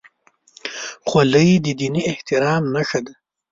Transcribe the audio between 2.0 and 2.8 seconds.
احترام